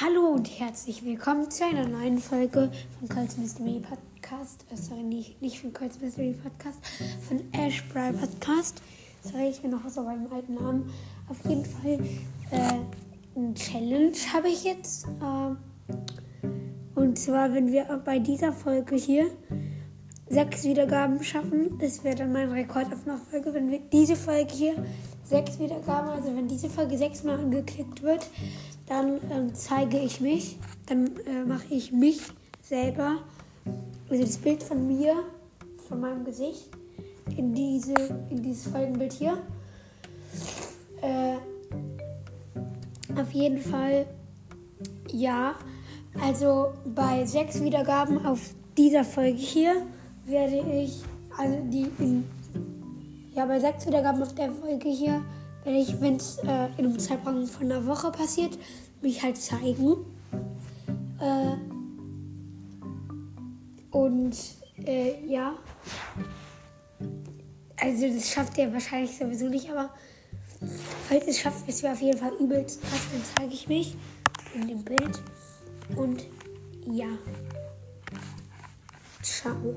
[0.00, 4.66] Hallo und herzlich willkommen zu einer neuen Folge von Colts Mystery Podcast.
[4.72, 6.80] Äh, sorry, nicht, nicht von Colts Mystery Podcast,
[7.28, 8.82] von Ash Bry Podcast.
[9.22, 10.92] Sorry, ich bin noch so beim alten Namen.
[11.28, 12.00] Auf jeden Fall
[12.50, 15.06] äh, ein Challenge habe ich jetzt.
[15.06, 16.00] Äh,
[16.98, 19.30] und zwar, wenn wir bei dieser Folge hier
[20.28, 24.84] sechs Wiedergaben schaffen, das wäre dann mein Rekord auf Nachfolge, wenn wir diese Folge hier
[25.34, 28.24] sechs Wiedergaben, also wenn diese Folge sechsmal angeklickt wird,
[28.86, 32.20] dann ähm, zeige ich mich, dann äh, mache ich mich
[32.62, 33.16] selber,
[34.08, 35.24] also das Bild von mir,
[35.88, 36.68] von meinem Gesicht,
[37.36, 37.94] in, diese,
[38.30, 39.38] in dieses Folgenbild hier.
[41.02, 41.34] Äh,
[43.20, 44.06] auf jeden Fall,
[45.10, 45.56] ja,
[46.20, 48.38] also bei sechs Wiedergaben auf
[48.76, 49.82] dieser Folge hier
[50.26, 51.02] werde ich,
[51.36, 52.24] also die in,
[53.34, 55.22] ja, bei sechs Wiedergaben auf der Folge hier
[55.64, 58.58] werde ich, wenn es äh, in einem Zeitraum von einer Woche passiert,
[59.02, 59.96] mich halt zeigen.
[61.20, 61.56] Äh,
[63.90, 64.36] und
[64.84, 65.54] äh, ja.
[67.80, 69.90] Also das schafft er wahrscheinlich sowieso nicht, aber
[71.08, 73.96] falls es schafft, ist wir auf jeden Fall übelst krass, dann zeige ich mich
[74.54, 75.22] in dem Bild.
[75.96, 76.24] Und
[76.86, 77.08] ja.
[79.22, 79.74] Ciao.